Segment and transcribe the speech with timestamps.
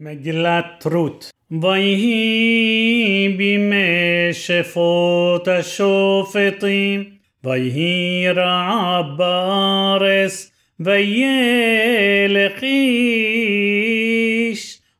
[0.00, 1.30] מגילת רות
[1.62, 7.04] ויהי בימי שפוט השופטים
[7.44, 10.50] ויהי רעב בארץ
[10.80, 13.60] וילך איש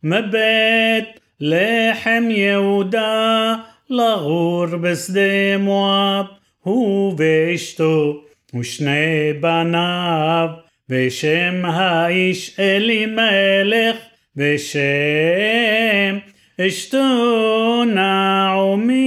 [0.02, 3.54] מבית לחם יהודה
[3.90, 6.26] לגור בשדה מואב
[6.60, 8.22] הוא ואשתו
[8.54, 10.48] ושני בניו
[10.88, 14.07] ושם האיש אלימלך
[14.38, 16.18] ושם
[16.60, 18.98] אשתו נעמי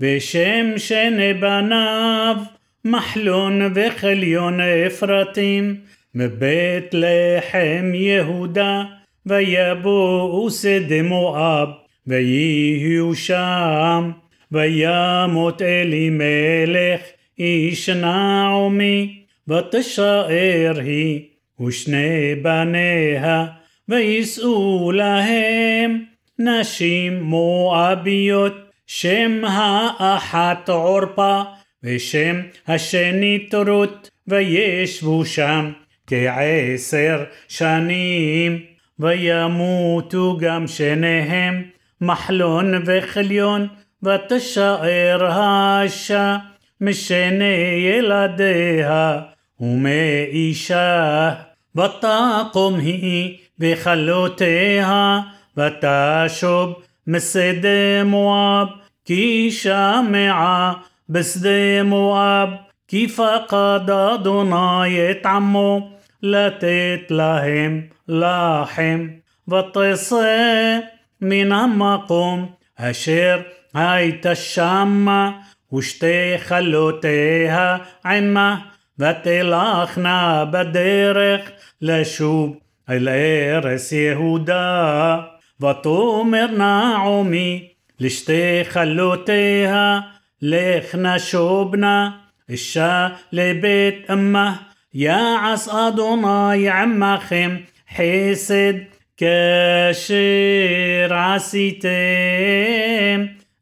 [0.00, 2.36] ושם שני בניו
[2.84, 5.76] מחלון וחליון אפרתים
[6.14, 8.82] מבית לחם יהודה
[9.26, 11.68] ויבואו שדה מואב
[12.06, 14.10] ויהיו שם
[14.52, 17.00] וימות אלימלך
[17.38, 23.46] איש נעמי ותשאר היא ושני בניה
[23.88, 26.04] ויישאו להם
[26.38, 28.52] נשים מואביות
[28.86, 31.42] שם האחת עורפה
[31.82, 32.36] ושם
[32.68, 35.72] השנית רות וישבו שם
[36.06, 38.60] כעשר שנים
[38.98, 41.62] וימותו גם שניהם
[42.00, 43.68] מחלון וכליון
[44.02, 46.36] ותשאר האשה
[46.80, 49.20] משני ילדיה
[49.60, 51.32] ומאישה
[51.75, 55.19] ותקום היא בכלותיה
[55.57, 56.73] ותשוב
[57.07, 58.67] משדה מואב
[59.05, 60.73] כי שמעה
[61.09, 62.49] בשדה מואב
[62.87, 65.89] כי פקד אדוני את עמו
[66.23, 69.07] לתת להם לחם
[69.47, 70.79] ותצא
[71.21, 73.41] מן המקום אשר
[73.73, 75.31] הייתה שמה
[75.73, 78.59] ושתי חלותיה עמה
[78.99, 81.51] ותלכנה בדרך
[81.81, 82.57] לשוב
[82.89, 85.19] אל ארץ יהודה
[85.61, 87.67] ותאמר נעמי
[87.99, 89.99] לשתי חלותיה
[90.41, 92.11] לכנה שובנה
[92.49, 94.55] אישה לבית אמה
[94.93, 97.57] יעש אדוני עמכם
[97.95, 98.73] חסד
[99.17, 101.89] כאשר עשיתם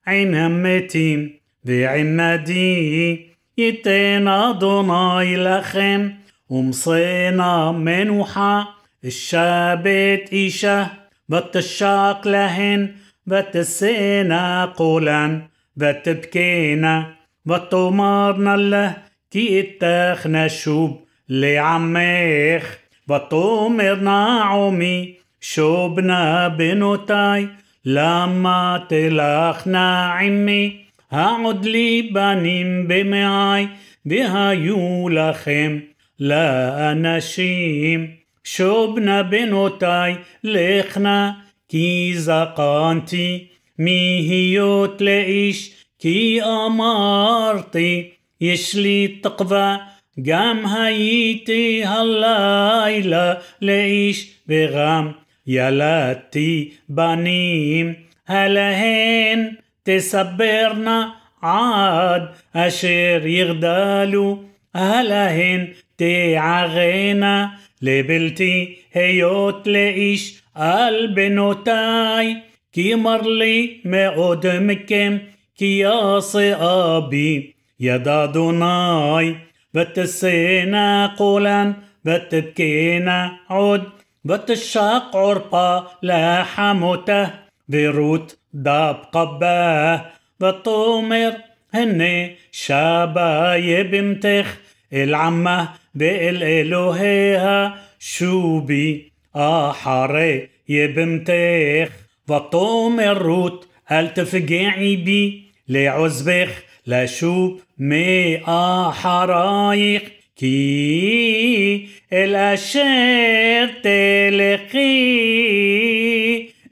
[0.08, 1.30] עם המתים
[1.66, 3.26] ועמדי
[3.58, 6.10] ייתן אדוני לכם
[6.50, 8.64] ומשנה מנוחה
[9.06, 10.88] الشابت إيشة
[11.30, 12.92] بتشاق لهن
[13.28, 15.42] بتسينا قولا
[15.78, 17.14] بتبكينا
[17.46, 18.96] بتمارنا له
[19.32, 27.48] كي اتخنا شوب لعميخ بتمر نعومي شوبنا بنوتاي
[27.86, 30.83] لما تلخنا عمي
[31.15, 33.67] העוד לי בנים במעי,
[34.07, 35.79] והיו לכם
[36.21, 38.07] לאנשים.
[38.45, 40.15] שובנה בנותיי,
[40.45, 41.33] לכנה,
[41.69, 43.47] כי זקנתי,
[43.79, 48.11] מהיות לאיש, כי אמרתי,
[48.41, 49.77] יש לי תקווה,
[50.23, 55.11] גם הייתי הלילה לאיש, וגם
[55.47, 57.95] ילדתי בנים,
[58.29, 59.55] הלהן
[59.85, 64.45] تسبرنا عاد أشير يغدالو
[64.77, 65.69] هلهن
[65.99, 67.51] تعغينا
[67.83, 72.37] لبلتي هيوت لإيش ألبنوتاي
[72.73, 75.19] כי מר לי מאוד מכם
[75.57, 79.37] כי יצאה בי יד אדוני
[79.75, 81.75] ותשנה קולן
[82.05, 83.83] ותבכינה עוד
[84.25, 87.31] ותשק ערפה לחמותה
[87.69, 90.05] ורות דבקה
[90.41, 91.33] בה ותאמר
[91.75, 94.57] הנה שבה יבמתך
[94.93, 101.89] אל עמה ואל אלוהיה שובי אחרי יבמתך
[102.29, 110.03] ותאמר רות אל תפגעי בי לעזבך לשוב מאחריך כי
[110.37, 114.95] אל אשר תלכי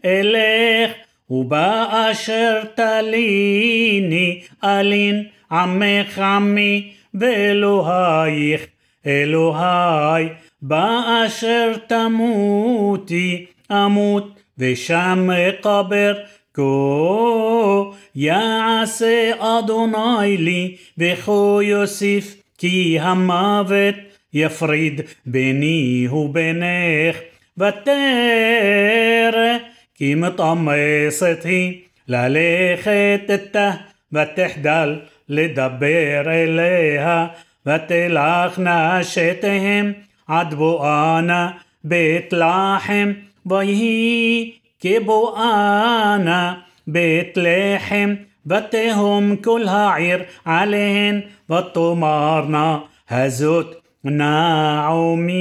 [0.04, 1.01] אלך
[1.32, 8.66] ובאשר תליני אלין עמך עמי ואלוהיך
[9.06, 10.28] אלוהי
[10.62, 16.14] באשר תמותי אמות ושם אקבר
[16.54, 16.62] כה
[18.14, 23.94] יעשה אדוני לי וכה יוסיף כי המוות
[24.34, 27.16] יפריד ביני ובינך
[27.58, 29.71] ותרא
[30.01, 33.71] כי מטמסת היא ללכת איתה
[34.13, 34.99] ותחדל
[35.29, 37.27] לדבר אליה
[37.65, 39.93] ותלכנה שתיהם
[40.27, 41.51] עד בואנה
[41.83, 43.11] בית לחם
[43.45, 46.53] ויהי כבואנה
[46.87, 48.15] בית לחם
[48.47, 52.79] ותהום כל העיר עליהן ותאמרנה
[53.09, 55.39] הזאת נעמי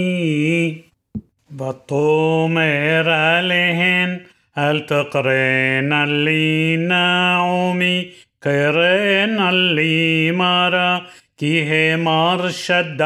[1.59, 4.19] ותאמר עליהן
[4.59, 8.11] אל תקרנה לי נעמי
[8.41, 10.99] קרנה לי מרה
[11.37, 13.05] כי המר שדי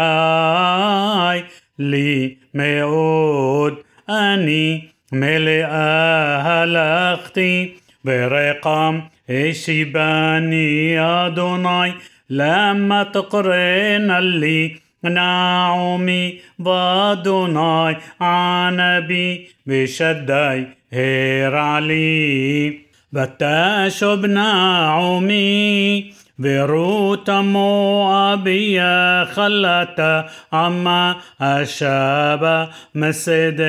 [1.79, 3.75] לי מאוד
[4.09, 7.75] אני מלאה הלכתי
[8.05, 11.91] ברקם השיבני אדוני
[12.31, 14.77] למה תקרנה לי
[15.08, 22.80] نعومي بادوناي عنبي بشدي هير علي
[23.14, 33.62] بتاشب نعومي بروت مؤبية خلت عما أشاب مسد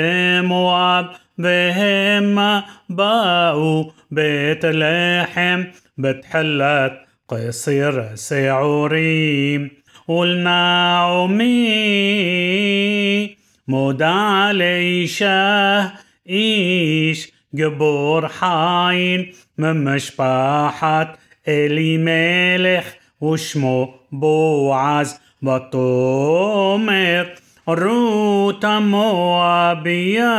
[0.45, 1.07] مؤب
[1.39, 5.65] بهم باو بيت لحم
[5.99, 6.93] بتحلت
[7.29, 8.15] قصير
[10.07, 11.67] سعوريم والنعمي
[13.69, 15.93] مودع ليشه
[16.29, 21.19] إيش جبور حاين من مشباحة
[21.49, 22.85] إلي ملخ
[23.21, 27.27] وشمو بوعز بطومر
[27.69, 30.37] روت موابيا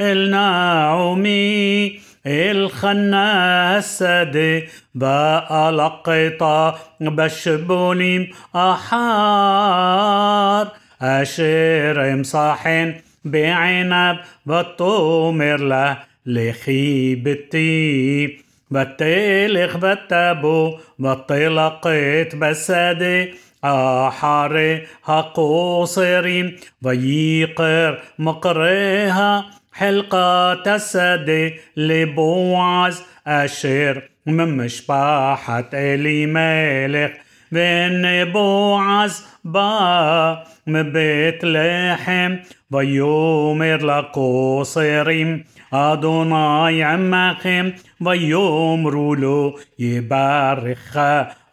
[0.00, 4.22] النعمي الخناسة
[4.94, 10.68] بقى لقطة بشبوليم أحار.
[11.02, 12.94] أشير مصاحن
[13.24, 18.26] بعنب بطومر له لخيبتي.
[18.70, 23.34] بتلخ بتابو بطلقت بسدي.
[23.64, 33.02] أحاري هقوصرين ويقر مقريها حلقة السد لبوعز.
[33.26, 37.20] أشير من مشباحة إلي مالك
[37.52, 42.36] והנה בועז בא מבית לחם
[42.70, 50.96] ויאמר לקוצרים אדוני עמכם ויאמרו לו יברכך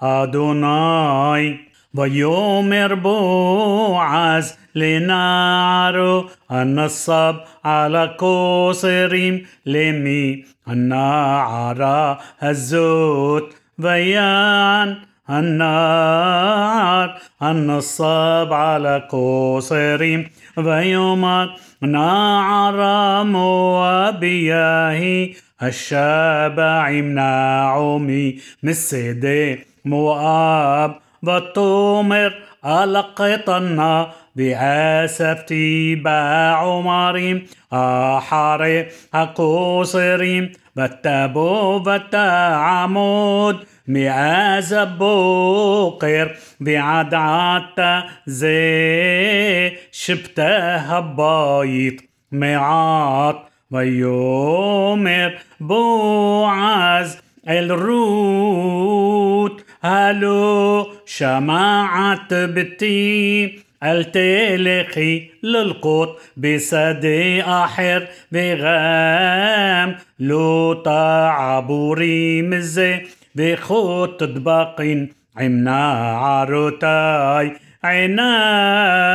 [0.01, 1.69] אדוני.
[1.93, 7.35] ויאמר בועז לנערו הניצב
[7.65, 14.97] על הקוצרים למי הנערה الزوت بيان
[15.29, 21.49] النار النصب على كوسريم ويوم
[21.81, 22.77] نار
[23.23, 25.29] موابياه
[25.63, 32.33] الشابع مناعمي مسدي مواب بطومر
[32.65, 43.57] ألقطنا بعاسفتي بعمري أحاري أقوصري بتابو بتا عمود
[43.87, 47.79] معاز بوقر بعدعت
[48.27, 51.95] زي شبته هبايط
[52.31, 57.17] معاط ويومر بوعز
[57.49, 73.01] الروت هلو شماعة بتي التلقي للقوط بصدي أحر بغام لو تعبوري مزي
[73.35, 75.07] بخوت باق
[75.37, 77.51] عمنا عروتاي
[77.83, 79.11] عيناي.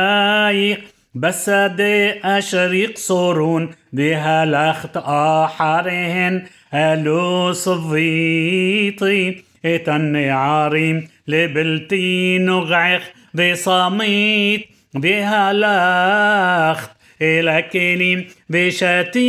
[1.15, 6.43] بسدي أشريق صورون بها لخت أحرهن.
[6.71, 13.01] هلو صفيتي اتني عريم لبلتي نغعخ
[13.35, 19.25] بصميت بهلخت إلى كلم بشتيت.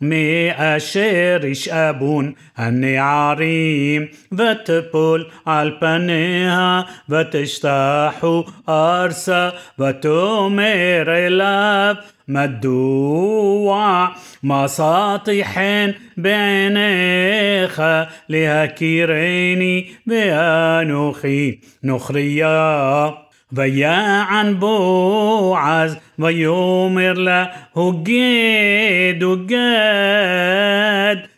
[0.00, 9.48] מאשר ישאבון הנערים ותפול על פניה ותשתחו ארסה
[9.78, 11.94] ותאמר אליו
[12.28, 14.06] מדוע
[14.42, 17.82] מסעתיחן בעיניך
[18.28, 23.08] להכירני ואנוכי נוכריה
[23.54, 29.56] ויען בועז ויאמר לה הוגד הוגד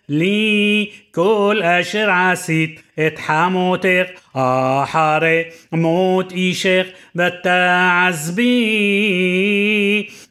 [0.09, 6.87] לי כל אשר עשית את חמותך אחרי מות אישך
[7.17, 8.47] ותעזבי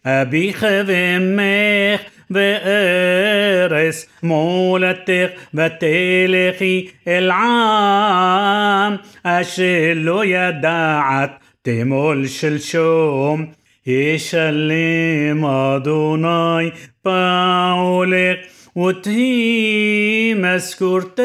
[0.06, 11.32] אביך ואמך וארס מולדתך ותלכי אל עם אשר לא ידעת
[11.66, 13.46] תמול שלשום
[13.88, 16.70] ישלם אדוני
[17.02, 18.38] פעולך
[18.78, 21.22] ותהי משכורתך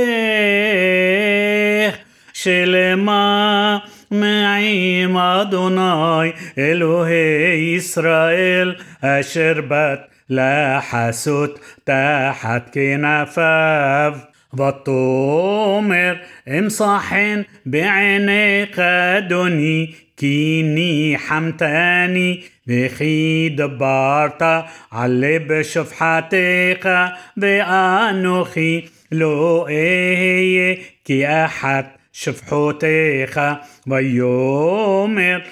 [2.33, 3.79] שלמה
[4.11, 14.13] מעם אדוני אלוהי ישראל אשר בת לחסות תחת כנפיו
[14.55, 16.15] ותאמר
[16.49, 33.58] אמסחן בעיניך אדוני كيني حمتاني بخي دبارتا علي بشفحتك بأنوخي لو إيهي كي أحد شفحتك
[33.88, 35.44] ويومر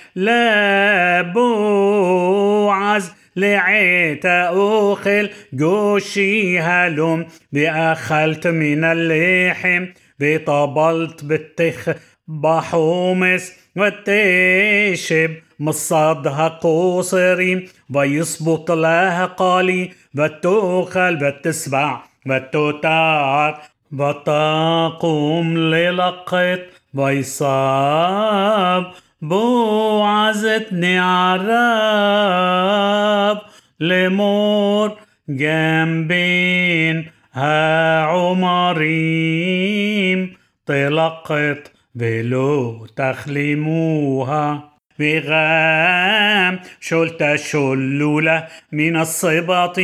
[1.35, 1.51] لبوعز
[3.35, 9.85] لعيت أوخل جوشي هلوم بأخلت من اللحم
[10.19, 11.89] بطبلت بالتخ
[12.29, 26.59] بحومس والتشب مصادها قوصري ويصبط لها قالي بتوخل بتسبع بتوتار بتقوم للقط
[26.93, 28.85] ويصاب
[29.21, 30.99] بوعزتني
[32.09, 33.41] عراب
[33.79, 34.97] لمور
[35.29, 38.01] جنبين ها
[38.99, 40.33] عمريم
[40.65, 49.79] طلقت بلو تخلموها بغام شلت شلولة من الصباط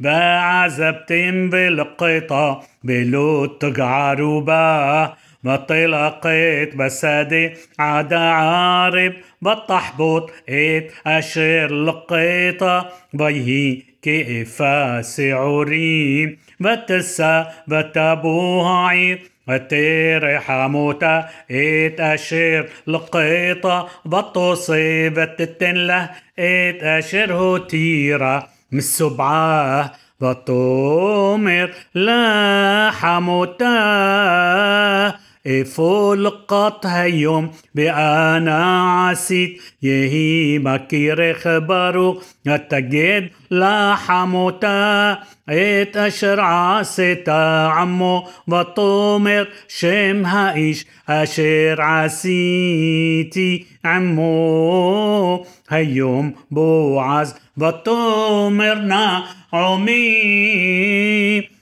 [0.00, 9.12] بعزبتم بالقطا بلو تقعروبا بطلقت بسادي عدا عارب
[9.42, 14.62] بطحبط ات أشير لقيطة بيهي كيف
[15.00, 19.18] سعوري بتسا بتابوها عيد
[19.56, 32.90] التير حموتا ات أشير لقيطة بطوصي بتتنله ات أشير هو تيرا من السبعة بطومر لا
[32.90, 33.70] حموتا
[35.74, 45.18] فولقت هيوم بأنا عسيت يهي مكير خبرو التجد لا حموتا
[45.48, 60.00] ات أشر عسيتا عمو بطومر شم هايش أشر عسيتي عمو هيوم بوعز بطومرنا عمي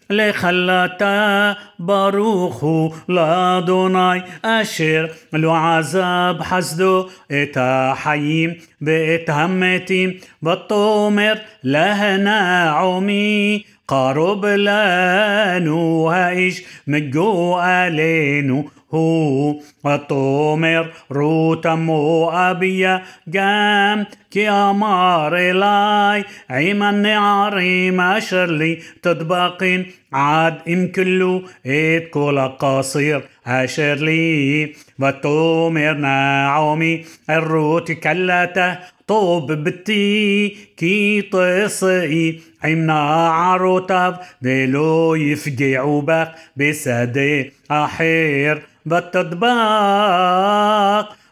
[0.09, 8.49] لخلتا ברוך הוא לאדוני אשר לא עזב חסדו את החיים
[8.81, 10.09] ואת המתים
[10.43, 22.97] ותאמר להנעמי قرب לנו האיש מגואלנו הוא ותאמר רות המואביה
[23.29, 33.21] גם כי אמר אלי עם הנערים אשר לי תדבקין عاد إن كله إيد كل قصير
[33.47, 46.31] أشر لي وتومر نعومي الروت كلته طوب بتي كي تصئي عمنا عروتب بلو يفجعوا بك
[46.57, 50.38] بسدي أحير بالتطباق.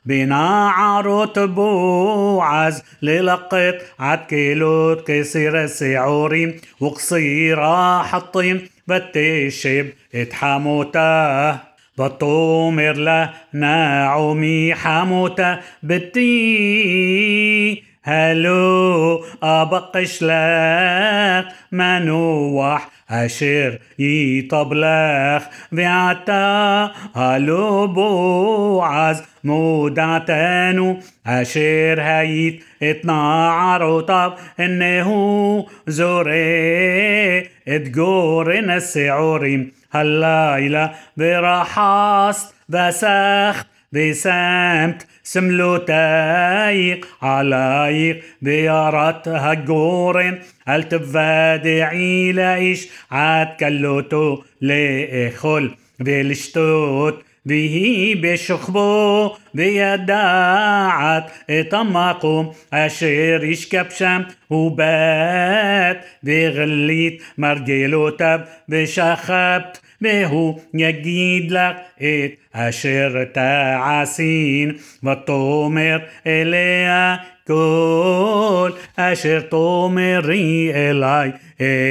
[0.06, 3.74] بنا عروت بوعز للقط.
[4.00, 11.52] عد كيلوت كسير السعوري وقصيرة حطيم بتشب اتحموته
[11.98, 16.36] بطومر له نعومي حموته بتي
[18.02, 21.46] هلو أبقش لك.
[21.72, 35.08] منوح أشير يطبلخ بعتا هلو بوعز مودعتانو أشير هيت اتناعر طب إنه
[35.86, 50.38] زوري اتجورن السعوري هالليلة برحاست بسخت بسمت سملو تايق علايق بيارات هجورن
[50.68, 61.30] التفادعي لايش عاد كلوتو لإخل بلشتوت به بشخبو بيداعت
[61.70, 74.72] طمقو أشير يشكب شم وبات بغليت مرجلو تب بشخبت והוא יגיד לך את אשר תעשין,
[75.04, 81.30] ותאמר אליה כל אשר תאמרי אלי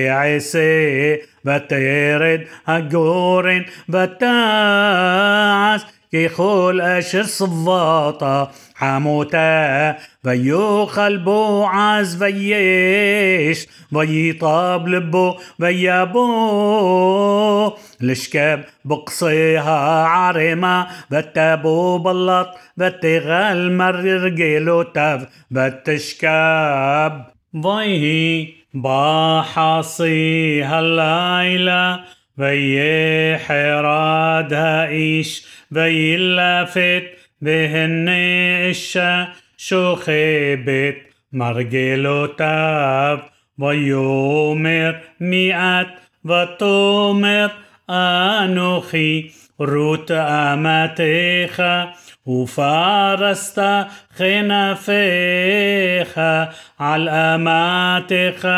[0.09, 5.81] אעשה, ותרד הגורן ותעש
[6.15, 8.43] ככל אשר סבתה
[8.77, 9.91] חמותה,
[10.23, 16.91] ויאכל בועז ויש, ויטב לבו ויבוא
[18.01, 22.47] الشكاب بقصيها عريمة بتابو بلط
[22.77, 27.25] بتغال مر رجيلو تاب بتشكاب
[27.57, 31.99] ضيهي بحصي هالليلة
[32.37, 37.03] بي حرادها إيش بي اللافت
[37.41, 38.09] بهن
[38.69, 40.97] إشا شو خيبت
[41.31, 43.19] مرجلو تاب
[43.59, 45.87] ويومر مئات
[46.25, 47.51] وتومر
[47.90, 51.62] אנוכי רות אמתך
[52.28, 53.62] ופרסת
[54.16, 56.20] כנפיך
[56.78, 58.48] על אמתך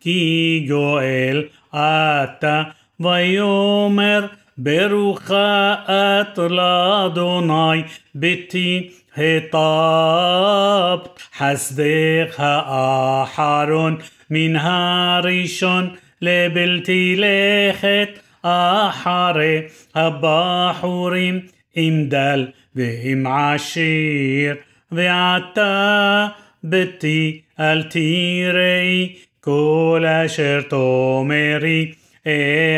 [0.00, 1.42] כי גואל
[1.74, 2.62] אתה
[3.00, 4.26] ויאמר
[4.58, 7.82] ברוכה את לאדוני
[8.14, 13.96] ביתי הטבת חסדך האחרון
[14.30, 15.90] מן הראשון
[16.22, 19.62] לבלתי לכת אחרי
[19.94, 21.40] הבחורים
[21.74, 24.56] עם דל ועם עשיר
[24.92, 26.28] ועתה
[26.64, 31.92] ביתי אל תיראי כל אשר תאמרי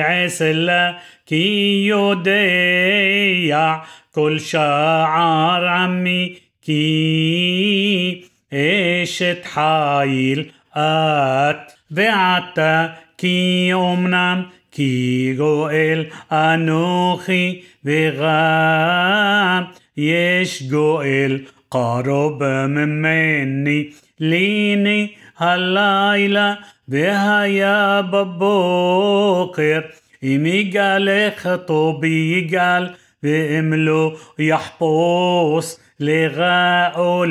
[0.05, 0.95] عسلا
[1.27, 3.79] كي يوديع
[4.13, 12.87] كل شعر عمي كي ايشت حايل ات ועתה
[13.19, 19.63] כי אמנם כי גואל אנוכי וגם
[19.97, 21.39] יש גואל
[21.69, 23.91] קרוב ממני
[24.21, 26.55] ליני הלילה
[26.89, 29.81] והיה בבוקר
[30.23, 32.89] אם יגאלך טובי יגאל
[33.23, 37.25] ואם לא יחפוש לרעולך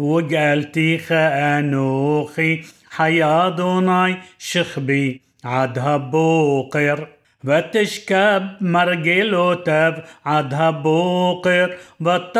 [0.00, 1.12] וגאלתיך
[1.58, 7.07] אנוכי חי אדוני שכבי عذب وقر
[7.43, 9.95] بتشكب مرجل وتب.
[10.25, 12.35] عذب وقر بطاقم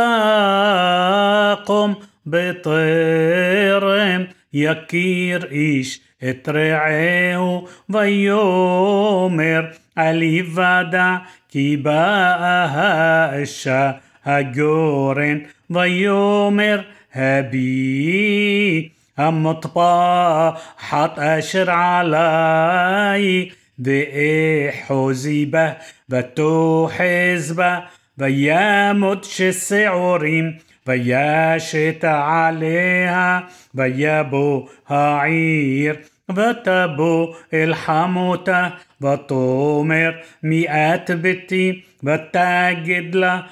[2.25, 4.27] بطيرم.
[4.53, 7.63] يكير إيش اترعيه
[7.93, 15.45] ويومر أليفادا كي باها الشا هجورن.
[15.69, 23.51] ويومر هبي هم طبا حط أشر علي.
[23.77, 25.77] دي حزيبة
[26.09, 27.83] بتو حزبة.
[28.19, 33.47] ويا مدش السعورين ويا شت عليها.
[33.75, 43.43] ويا بو هعير وتبو الحموتة وتومر مئات بتي وتجد لا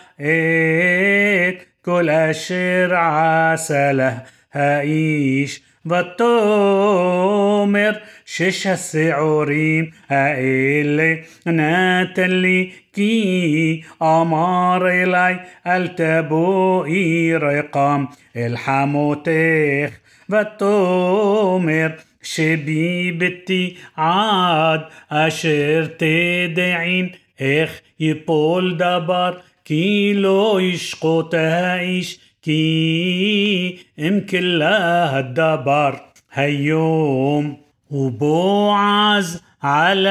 [1.85, 4.23] كل أشر عسلة.
[4.54, 7.90] האיש ותאמר
[8.26, 11.14] שש השעורים האלה
[11.46, 15.34] נתן לי כי אמר אלי
[15.66, 18.04] אל תבואי רקם
[18.36, 19.90] אל חמותך
[20.30, 21.88] ותאמר
[22.22, 27.08] שבי ביתי עד אשר תדעין
[27.40, 29.32] איך יפול דבר
[29.64, 35.99] כי לא ישקוט האיש كي ام كلها الدبر
[36.31, 37.57] هيوم
[37.89, 40.09] وبوعز على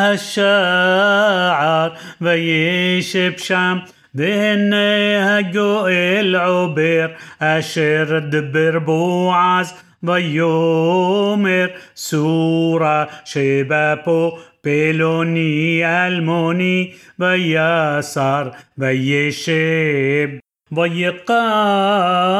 [0.00, 3.82] هالشاعر بيش بشام
[4.14, 4.74] بهن
[5.28, 11.70] هجو العبير أشر دبر بوعز بيومر.
[11.94, 14.32] سورة شبابو
[14.64, 20.43] بيلوني ألموني بياسر بيشيب
[20.78, 22.34] ويقاح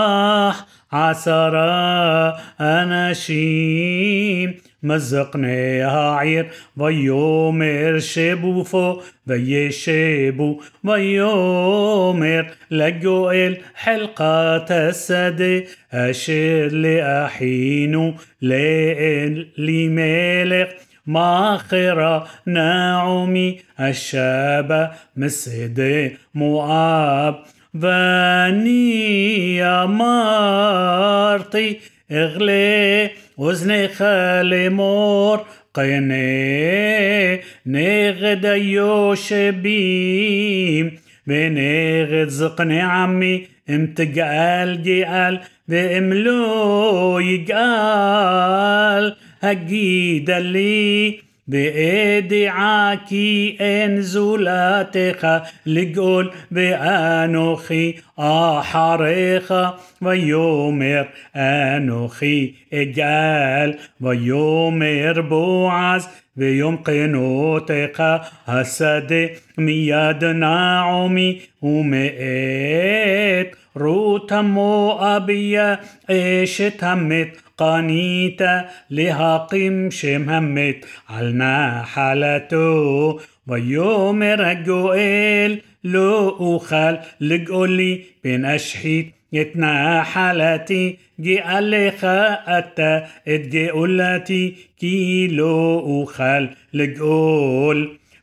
[0.93, 4.55] عسرا أناشيم.
[4.85, 23.61] مزقناها عير ويومر شبوفو ويشبو ويومر لجوئل حلقة السد أشير لأحينو لإن لملك ماخرة نعومي
[23.81, 27.35] الشابة مسد مؤاب.
[27.75, 31.79] بني يا مارتي
[32.11, 35.47] اغلي وزني خالي مور.
[35.75, 49.17] قيني نغد ايوش بيم بنغد زقني عمي امتقال جيال باملو يقال.
[49.41, 55.27] هجيد اللي בידיעה כי אין זולתך
[55.67, 59.55] לגאול ואנוכי אחריך
[60.03, 61.03] ויאמר
[61.37, 68.03] אנוכי אגאל ויאמר בועז ויום כנותך
[68.47, 69.25] השדה
[69.59, 86.57] מיד נעמי ומאת روتا مؤبية إيش تمت قانيتا لهاقم شمهمت علنا حالته ويوم رجوئل لو
[86.57, 96.51] أخال لقولي بين أشحيت يتنا حالتي جي عليك أتا اتجي قولتي كيلو أخال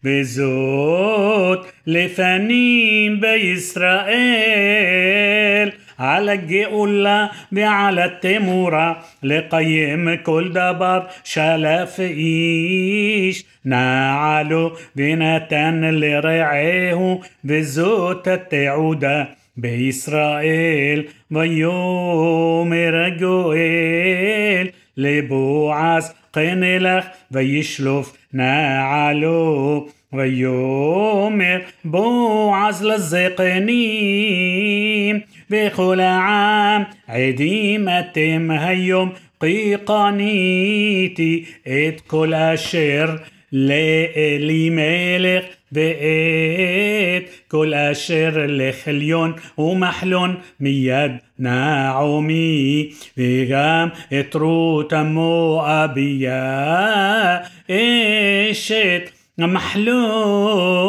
[0.04, 4.12] لقول بزوت لفنين بإسرائيل.
[6.00, 13.46] على الجئولة بعلى التمورة لقيم كل دبر شلف إيش.
[13.66, 22.74] نعلو بنتن لرعيه بزوت التعودة بإسرائيل ويوم
[25.02, 32.84] لبوعز قنلخ ويشلف نعلو ويومر بوعز
[33.82, 38.12] للزقنيم بكل عام عديمة
[38.68, 39.12] هيوم
[40.22, 43.20] قيقانيتي ات كل أشر
[43.52, 56.34] لإلي ملك بقيت كل أشر لخليون ومحلون مياد نعومي بغام اتروت مؤبيا
[57.70, 60.82] إيشت محلون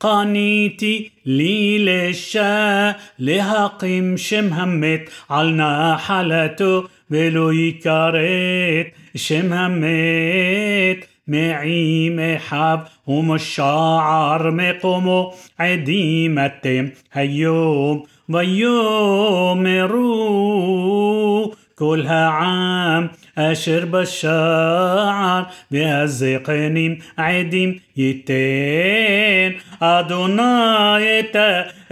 [0.00, 11.11] قانيتي لي للشا لهقم شمهمت علنا حالته بلو يكارت شمهمت.
[11.32, 16.90] معي محاب ومشاعر مقومو عديمة.
[17.12, 31.24] هيوم ويوم رو كلها عام أشر بالشعر بهزقنيم عديم يتين أدوناي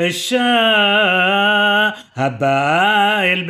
[0.00, 0.50] الشا
[2.14, 3.44] هبائل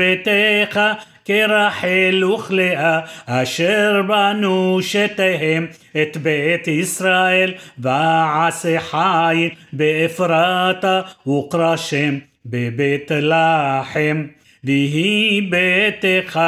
[1.30, 5.66] כרחל רחל וכלאה אשר בנו שתיהם
[6.02, 14.26] את בית ישראל ועשה חיל באפרתה וקרא שם בבית לחם
[14.64, 16.40] ויהי ביתך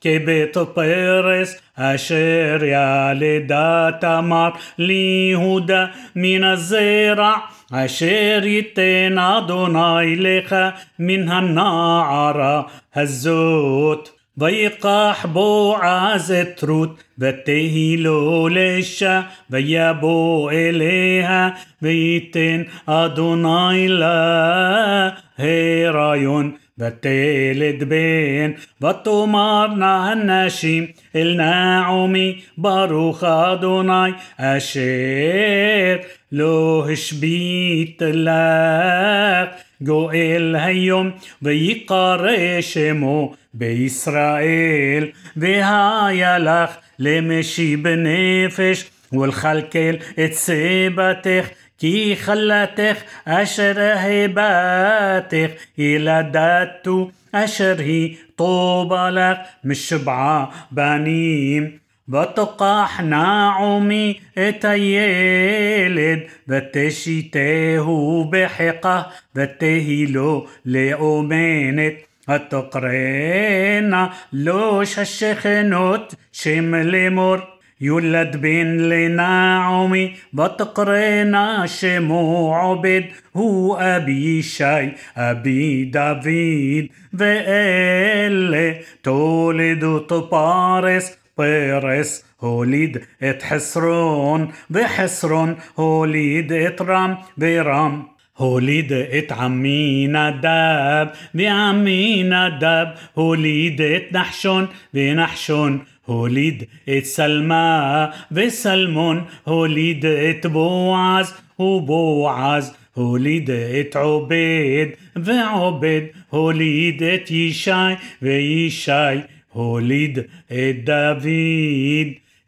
[0.00, 7.34] כבית פרס אשר ילדה תמר ליהודה מן הזרע
[7.72, 10.56] אשר ייתן אדוני לך
[10.98, 12.62] מן הנערה
[12.94, 14.15] הזאת.
[14.40, 30.94] ويقاح بوعز تروت بتهيلو لشا ويابو إليها ويتن أدوناي لا هيرايون بتلد بين بتمارنا النشيم
[31.16, 41.11] الناعمي باروخ أدوناي أشير لو هشبيت لك جوئل هيوم
[41.41, 42.27] ويقار
[42.61, 57.75] شمو בישראל, והיה לך למשי בנפש, ולכלכל את סיבתך, כי חלתך אשר הבתך, ילדתו אשר
[57.79, 61.71] היא טובה לך משבעה בנים.
[62.09, 69.01] ותקח נעמי את הילד, ותשיתהו בחיקה,
[69.35, 71.93] ותהי לו לאומנת.
[72.29, 77.47] التقرين لوش الشخنوت شم لمر
[77.81, 92.24] يولد بين لناعمي بتقرينا شمو عبد هو أبي شاي أبي دافيد وإلي تولد طبارس بيرس
[92.40, 98.06] هوليد إت حسرون بحسرون هوليد إت رام برام
[98.38, 111.34] הוליד את עמינדב ועמינדב הוליד את נחשון ונחשון הוליד את שלמה ושלמון הוליד את בועז
[111.58, 114.96] ובועז הוליד את עובד
[115.28, 119.22] ועובד הוליד את ישי וישי
[119.56, 121.26] הוליד את דוד,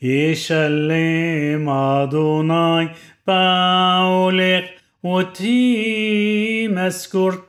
[0.03, 2.87] ישלם אדוני
[3.25, 4.64] פעולך
[5.05, 7.49] אותי משכורתך,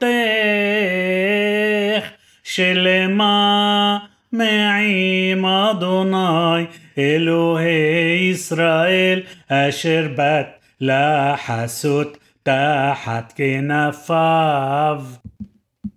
[2.43, 3.97] שלמה
[4.33, 6.65] מעים אדוני
[6.97, 15.01] אלוהי ישראל, אשר בת לחסות תחת כנפיו.